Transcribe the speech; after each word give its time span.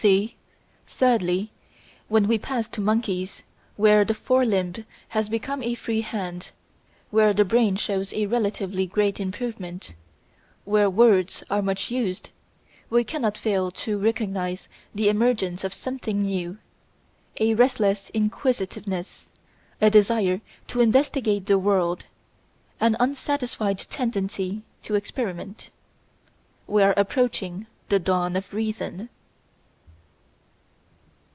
(c) 0.01 0.35
Thirdly, 0.87 1.51
when 2.07 2.27
we 2.27 2.39
pass 2.39 2.67
to 2.69 2.81
monkeys, 2.81 3.43
where 3.75 4.03
the 4.03 4.15
fore 4.15 4.43
limb 4.45 4.73
has 5.09 5.29
become 5.29 5.61
a 5.61 5.75
free 5.75 6.01
hand, 6.01 6.49
where 7.11 7.33
the 7.33 7.45
brain 7.45 7.75
shows 7.75 8.11
a 8.11 8.25
relatively 8.25 8.87
great 8.87 9.19
improvement, 9.19 9.93
where 10.65 10.89
"words" 10.89 11.43
are 11.51 11.61
much 11.61 11.91
used, 11.91 12.31
we 12.89 13.03
cannot 13.03 13.37
fail 13.37 13.69
to 13.69 13.99
recognise 13.99 14.67
the 14.95 15.07
emergence 15.07 15.63
of 15.63 15.71
something 15.71 16.23
new 16.23 16.57
a 17.39 17.53
restless 17.53 18.09
inquisitiveness, 18.09 19.29
a 19.79 19.91
desire 19.91 20.41
to 20.65 20.81
investigate 20.81 21.45
the 21.45 21.59
world, 21.59 22.05
an 22.79 22.97
unsatisfied 22.99 23.77
tendency 23.77 24.63
to 24.81 24.95
experiment. 24.95 25.69
We 26.65 26.81
are 26.81 26.95
approaching 26.97 27.67
the 27.89 27.99
Dawn 27.99 28.35
of 28.35 28.51
Reason. 28.51 29.09